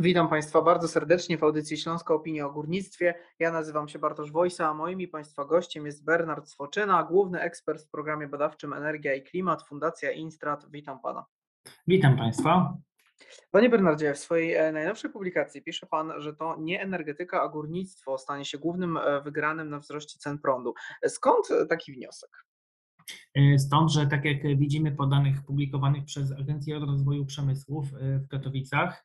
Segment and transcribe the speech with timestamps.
[0.00, 3.14] Witam Państwa bardzo serdecznie w audycji Śląska Opinia o Górnictwie.
[3.38, 7.82] Ja nazywam się Bartosz Wojsa, a moim i Państwa gościem jest Bernard Swoczyna, główny ekspert
[7.86, 10.66] w programie badawczym Energia i Klimat, Fundacja Instrat.
[10.70, 11.24] Witam Pana.
[11.86, 12.76] Witam Państwa.
[13.50, 18.18] Panie Bernardzie, w swojej e, najnowszej publikacji pisze Pan, że to nie energetyka, a górnictwo
[18.18, 20.74] stanie się głównym e, wygranym na wzroście cen prądu.
[21.06, 22.30] Skąd e, taki wniosek?
[23.58, 29.04] Stąd, że tak jak widzimy po danych publikowanych przez Agencję Rozwoju Przemysłów w Katowicach,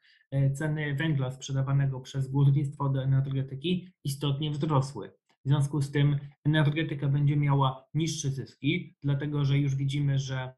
[0.54, 5.12] ceny węgla sprzedawanego przez górnictwo do energetyki istotnie wzrosły.
[5.46, 10.54] W związku z tym energetyka będzie miała niższe zyski, dlatego że już widzimy, że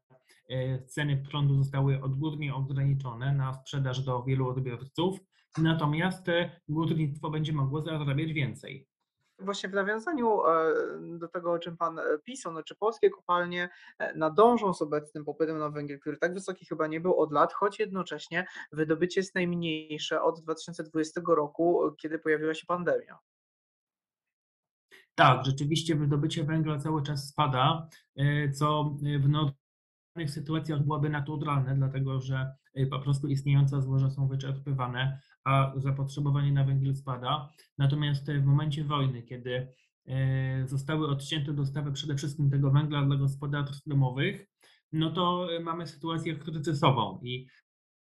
[0.86, 5.20] ceny prądu zostały odgórnie ograniczone na sprzedaż do wielu odbiorców,
[5.58, 6.26] natomiast
[6.68, 8.86] górnictwo będzie mogło zarabiać więcej.
[9.38, 10.74] Właśnie w nawiązaniu e,
[11.18, 13.68] do tego, o czym Pan e, pisał, no, czy polskie kopalnie
[13.98, 17.52] e, nadążą z obecnym popytem na węgiel, który tak wysoki chyba nie był od lat,
[17.52, 23.18] choć jednocześnie wydobycie jest najmniejsze od 2020 roku, kiedy pojawiła się pandemia.
[25.14, 27.88] Tak, rzeczywiście wydobycie węgla cały czas spada,
[28.54, 29.28] co w
[30.16, 32.54] normalnych sytuacjach byłoby naturalne, dlatego że
[32.90, 37.48] po prostu istniejące złoża są wyczerpywane, a zapotrzebowanie na węgiel spada.
[37.78, 39.68] Natomiast w momencie wojny, kiedy
[40.06, 44.46] e, zostały odcięte dostawy przede wszystkim tego węgla dla gospodarstw domowych,
[44.92, 47.46] no to mamy sytuację kryzysową i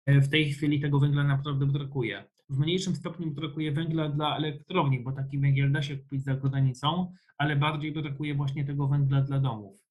[0.05, 2.25] e, w tej chwili tego węgla naprawdę brakuje.
[2.49, 7.13] W mniejszym stopniu brakuje węgla dla elektrowni, bo taki węgiel da się kupić za granicą,
[7.37, 9.84] ale bardziej brakuje właśnie tego węgla dla domów.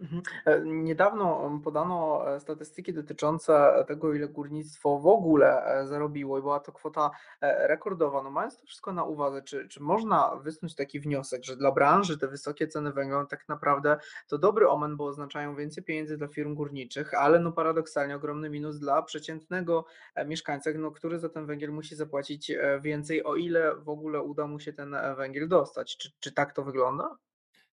[0.00, 0.22] Mhm.
[0.46, 6.60] E, niedawno podano e, statystyki dotyczące tego, ile górnictwo w ogóle e, zarobiło i była
[6.60, 8.22] to kwota rekordowa.
[8.22, 12.18] No mając to wszystko na uwadze, czy, czy można wysnuć taki wniosek, że dla branży
[12.18, 16.54] te wysokie ceny węgla tak naprawdę to dobry omen, bo oznaczają więcej pieniędzy dla firm
[16.54, 19.84] górniczych, ale no paradoksalnie ogromny minus dla przeciętnego
[20.26, 24.60] mieszkańca, no, który za ten węgiel musi zapłacić więcej, o ile w ogóle uda mu
[24.60, 25.96] się ten węgiel dostać.
[25.96, 27.16] Czy, czy tak to wygląda?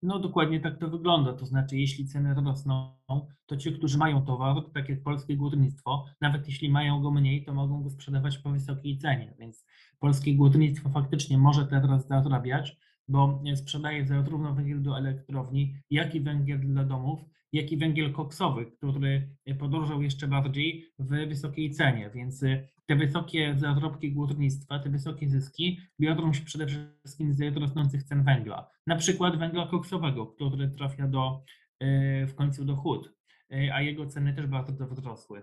[0.01, 1.33] No dokładnie tak to wygląda.
[1.33, 2.97] To znaczy, jeśli ceny rosną,
[3.45, 7.53] to ci, którzy mają towar, tak jak polskie górnictwo, nawet jeśli mają go mniej, to
[7.53, 9.35] mogą go sprzedawać po wysokiej cenie.
[9.39, 9.65] Więc
[9.99, 12.77] polskie górnictwo faktycznie może teraz zarabiać,
[13.07, 17.19] bo sprzedaje zarówno węgiel do elektrowni, jak i węgiel dla domów,
[17.53, 19.29] jak i węgiel koksowy, który
[19.59, 22.09] podrożał jeszcze bardziej w wysokiej cenie.
[22.15, 22.43] Więc
[22.89, 28.69] te wysokie zarobki górnictwa, te wysokie zyski biorą się przede wszystkim z rosnących cen węgla.
[28.87, 31.43] Na przykład węgla koksowego, który trafia do,
[31.79, 33.13] e, w końcu do hut,
[33.51, 35.41] e, a jego ceny też bardzo wzrosły.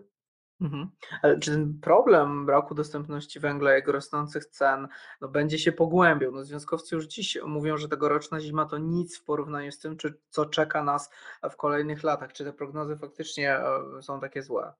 [0.60, 0.90] Mhm.
[1.22, 4.88] Ale czy ten problem braku dostępności węgla, jego rosnących cen,
[5.20, 6.32] no będzie się pogłębiał?
[6.32, 10.14] No związkowcy już dziś mówią, że tegoroczna zima to nic w porównaniu z tym, czy,
[10.30, 11.10] co czeka nas
[11.50, 12.32] w kolejnych latach.
[12.32, 13.62] Czy te prognozy faktycznie e,
[14.02, 14.72] są takie złe?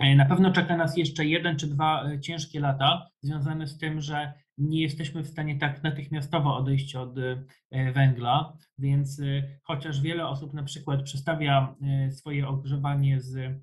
[0.00, 4.00] E, na pewno czeka nas jeszcze jeden czy dwa e, ciężkie lata, związane z tym,
[4.00, 9.20] że nie jesteśmy w stanie tak natychmiastowo odejść od e, węgla, więc
[9.62, 11.76] chociaż wiele osób na przykład przestawia
[12.10, 13.62] swoje ogrzewanie z,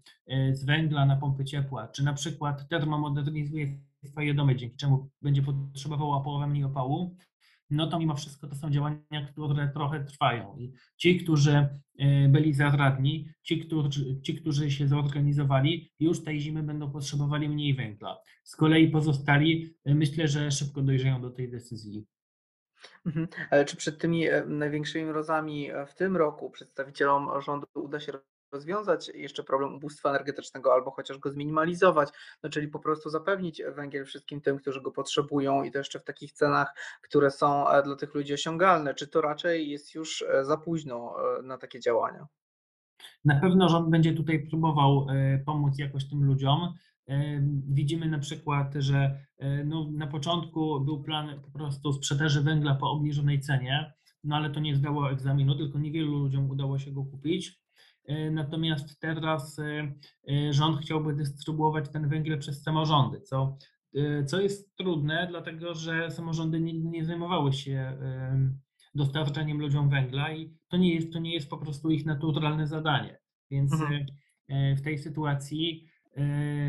[0.51, 3.67] z węgla na pompy ciepła, czy na przykład termomodernizuje
[4.05, 7.17] swoje domy, dzięki czemu będzie potrzebowała połowę mniej opału,
[7.71, 10.57] no to mimo wszystko to są działania, które trochę trwają.
[10.57, 11.67] I ci, którzy
[11.99, 17.73] e, byli zaradni, ci którzy, ci, którzy się zorganizowali, już tej zimy będą potrzebowali mniej
[17.73, 18.17] węgla.
[18.43, 22.05] Z kolei pozostali, e, myślę, że szybko dojrzeją do tej decyzji.
[23.05, 23.27] Mhm.
[23.49, 28.11] Ale czy przed tymi e, największymi mrozami w tym roku przedstawicielom rządu uda się
[28.51, 32.09] rozwiązać jeszcze problem ubóstwa energetycznego albo chociaż go zminimalizować,
[32.43, 36.03] no czyli po prostu zapewnić węgiel wszystkim tym, którzy go potrzebują i to jeszcze w
[36.03, 38.93] takich cenach, które są e, dla tych ludzi osiągalne.
[38.93, 42.27] Czy to raczej jest już e, za późno e, na takie działania?
[43.25, 45.07] Na pewno rząd będzie tutaj próbował
[45.45, 46.73] pomóc jakoś tym ludziom.
[47.67, 49.25] Widzimy na przykład, że
[49.65, 54.59] no, na początku był plan po prostu sprzedaży węgla po obniżonej cenie, no ale to
[54.59, 57.60] nie zdało egzaminu, tylko niewielu ludziom udało się go kupić.
[58.05, 59.93] E, natomiast teraz e,
[60.29, 63.57] e, rząd chciałby dystrybuować ten węgiel przez samorządy, co,
[64.25, 67.97] co jest trudne, dlatego że samorządy nigdy nie zajmowały się
[68.95, 73.19] dostarczaniem ludziom węgla i to nie jest, to nie jest po prostu ich naturalne zadanie.
[73.51, 74.05] Więc mhm.
[74.77, 75.87] w tej sytuacji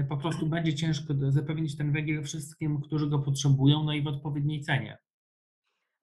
[0.09, 4.61] po prostu będzie ciężko zapewnić ten węgiel wszystkim, którzy go potrzebują, no i w odpowiedniej
[4.61, 4.99] cenie.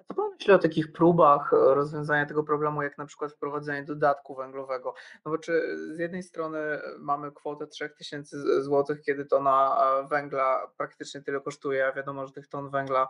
[0.09, 4.35] Co pan myśli o takich próbach e, rozwiązania tego problemu, jak na przykład wprowadzenie dodatku
[4.35, 4.93] węglowego?
[5.25, 6.59] No bo czy z jednej strony
[6.99, 12.47] mamy kwotę 3000 zł, kiedy tona e, węgla praktycznie tyle kosztuje, a wiadomo, że tych
[12.47, 13.07] ton węgla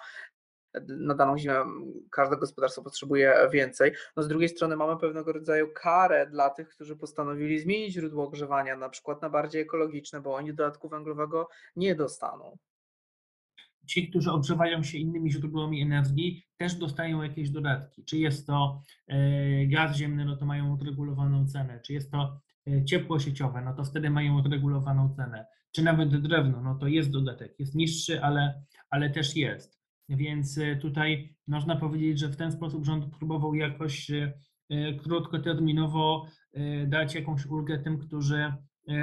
[0.88, 1.66] na daną zimę
[2.12, 3.94] każde gospodarstwo potrzebuje więcej.
[4.16, 8.76] No z drugiej strony mamy pewnego rodzaju karę dla tych, którzy postanowili zmienić źródło ogrzewania,
[8.76, 12.58] na przykład na bardziej ekologiczne, bo oni dodatku węglowego nie dostaną.
[13.90, 18.06] Ci, którzy ogrzewają się innymi źródłami energii, też dostają jakieś dodatki.
[18.06, 21.80] Czy jest to e, gaz ziemny, no to mają odregulowaną cenę.
[21.86, 25.46] Czy jest to e, ciepło sieciowe, no to wtedy mają odregulowaną cenę.
[25.72, 27.60] Czy nawet drewno, no to jest dodatek.
[27.60, 29.80] Jest niższy, ale, ale też jest.
[30.10, 34.12] Więc e, tutaj można powiedzieć, że w ten sposób rząd próbował jakoś
[35.04, 36.26] krótkoterminowo
[36.88, 38.54] dać jakąś ulgę tym, którzy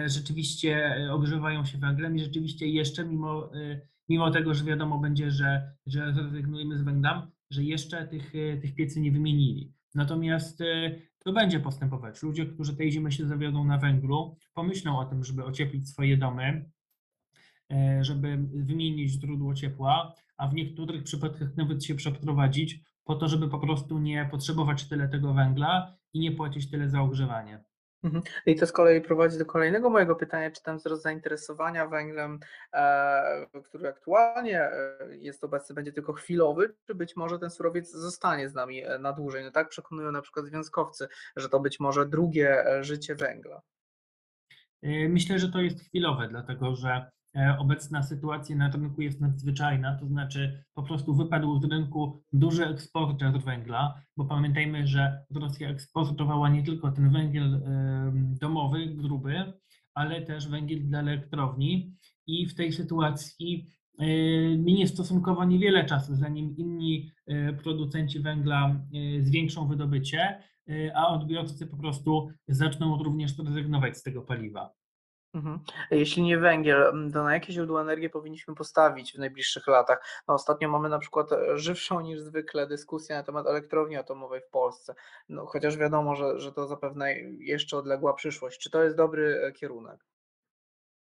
[0.06, 3.50] rzeczywiście ogrzewają się węglem i rzeczywiście jeszcze mimo,
[4.08, 9.00] mimo tego, że wiadomo będzie, że, że zrezygnujemy z węgla, że jeszcze tych, tych piecy
[9.00, 9.72] nie wymienili.
[9.94, 10.62] Natomiast
[11.24, 12.22] to będzie postępować.
[12.22, 16.70] Ludzie, którzy tej zimy się zawiodą na węglu, pomyślą o tym, żeby ocieplić swoje domy,
[18.00, 23.58] żeby wymienić źródło ciepła, a w niektórych przypadkach nawet się przeprowadzić po to, żeby po
[23.58, 27.64] prostu nie potrzebować tyle tego węgla i nie płacić tyle za ogrzewanie.
[28.06, 28.22] Mhm.
[28.46, 32.40] I to z kolei prowadzi do kolejnego mojego pytania, czy ten wzrost zainteresowania węglem,
[32.72, 38.48] e, który aktualnie e, jest obecny, będzie tylko chwilowy, czy być może ten surowiec zostanie
[38.48, 39.44] z nami e, na dłużej?
[39.44, 43.62] No tak przekonują na przykład związkowcy, że to być może drugie życie węgla.
[45.08, 47.10] Myślę, że to jest chwilowe, dlatego że
[47.58, 53.40] obecna sytuacja na rynku jest nadzwyczajna, to znaczy po prostu wypadł z rynku duży eksporter
[53.40, 57.62] węgla, bo pamiętajmy, że Rosja eksportowała nie tylko ten węgiel
[58.40, 59.52] domowy, gruby,
[59.94, 61.94] ale też węgiel dla elektrowni
[62.26, 63.66] i w tej sytuacji
[63.98, 64.06] e,
[64.56, 68.80] minie stosunkowo niewiele czasu, zanim inni e, producenci węgla
[69.20, 70.42] zwiększą wydobycie,
[70.94, 74.75] a odbiorcy po prostu zaczną również rezygnować z tego paliwa.
[75.36, 75.60] Mhm.
[75.90, 80.22] Jeśli nie węgiel, to na jakie źródło energii powinniśmy postawić w najbliższych latach?
[80.28, 84.50] No, ostatnio mamy na przykład e, żywszą niż zwykle dyskusję na temat elektrowni atomowej w
[84.50, 84.94] Polsce.
[85.28, 88.60] No, chociaż wiadomo, że, że to zapewne jeszcze odległa przyszłość.
[88.60, 90.04] Czy to jest dobry e, kierunek?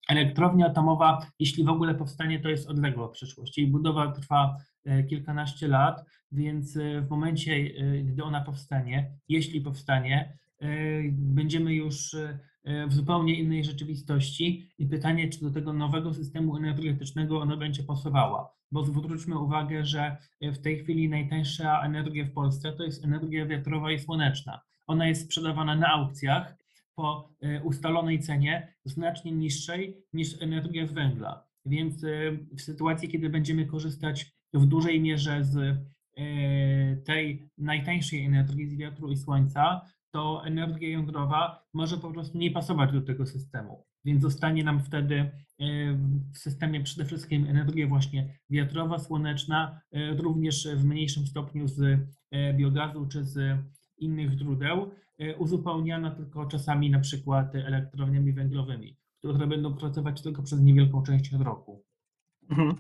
[0.09, 3.59] Elektrownia atomowa, jeśli w ogóle powstanie, to jest odległa przyszłość.
[3.59, 7.53] Jej budowa trwa e, kilkanaście lat, więc w momencie,
[8.05, 10.39] gdy ona powstanie, jeśli powstanie,
[11.11, 12.17] będziemy już
[12.89, 18.53] w zupełnie innej rzeczywistości i pytanie, czy do tego nowego systemu energetycznego ona będzie pasowała.
[18.73, 23.93] Bo zwróćmy uwagę, że w tej chwili najtańsza energia w Polsce to jest energia wiatrowa
[23.93, 24.61] i słoneczna.
[24.87, 26.57] Ona jest sprzedawana na aukcjach
[26.95, 31.47] po e, ustalonej cenie znacznie niższej niż energia z węgla.
[31.67, 32.09] Więc e,
[32.57, 35.77] w sytuacji, kiedy będziemy korzystać w dużej mierze z e,
[36.97, 39.81] tej najtańszej energii z wiatru i słońca,
[40.17, 43.85] to energia jądrowa może po prostu nie pasować do tego systemu.
[44.05, 45.31] Więc zostanie nam wtedy e,
[46.33, 51.81] w systemie przede wszystkim energia właśnie wiatrowa, słoneczna, e, również w mniejszym stopniu z
[52.31, 53.59] e, biogazu czy z
[53.99, 54.91] innych źródeł,
[55.39, 61.85] uzupełniana tylko czasami na przykład elektrowniami węglowymi, które będą pracować tylko przez niewielką część roku.
[62.51, 62.77] Mhm.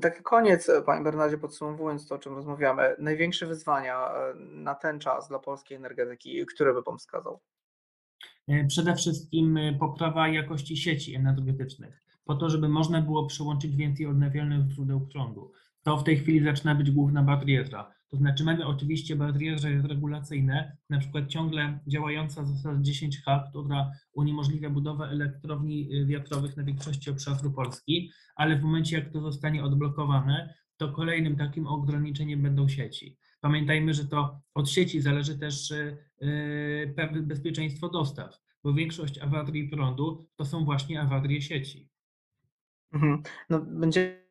[0.00, 5.00] Taki koniec, e, Panie Bernardzie, podsumowując to, o czym rozmawiamy, największe wyzwania e, na ten
[5.00, 7.40] czas dla polskiej energetyki, które by Pan wskazał?
[8.48, 14.70] E, przede wszystkim poprawa jakości sieci energetycznych, po to, żeby można było przyłączyć więcej odnawialnych
[14.70, 15.52] źródeł prądu.
[15.82, 17.94] To w tej chwili zaczyna być główna bariera.
[18.10, 25.04] To znaczy mamy oczywiście bariery regulacyjne, na przykład ciągle działająca zasada 10H, która uniemożliwia budowę
[25.04, 30.92] elektrowni y, wiatrowych na większości obszaru Polski, ale w momencie jak to zostanie odblokowane, to
[30.92, 33.16] kolejnym takim ograniczeniem będą sieci.
[33.40, 39.68] Pamiętajmy, że to od sieci zależy też y, y, pewne bezpieczeństwo dostaw, bo większość awarii
[39.68, 41.88] prądu to są właśnie awarie sieci.
[42.92, 43.22] Mhm.
[43.50, 44.28] No, będzie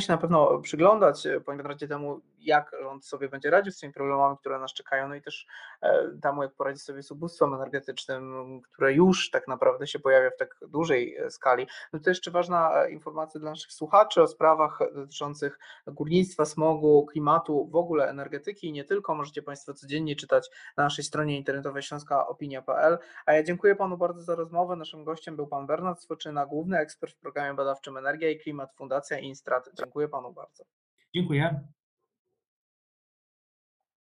[0.00, 4.36] się na pewno przyglądać, panie Konradzie, temu, jak rząd sobie będzie radził z tymi problemami,
[4.38, 5.46] które nas czekają, no i też
[5.82, 10.36] e, temu, jak poradzi sobie z ubóstwem energetycznym, które już tak naprawdę się pojawia w
[10.36, 11.66] tak dużej e, skali.
[11.92, 17.76] No to jeszcze ważna informacja dla naszych słuchaczy o sprawach dotyczących górnictwa, smogu, klimatu, w
[17.76, 19.14] ogóle energetyki i nie tylko.
[19.14, 22.98] Możecie Państwo codziennie czytać na naszej stronie internetowej śląskaopinia.pl.
[23.26, 24.76] A ja dziękuję Panu bardzo za rozmowę.
[24.76, 29.18] Naszym gościem był Pan Bernard Swoczyna, główny ekspert w programie badawczym Energia i Klimat Fundacja
[29.18, 29.70] Instrat.
[29.74, 30.64] Dziękuję panu bardzo.
[31.14, 31.60] Dziękuję.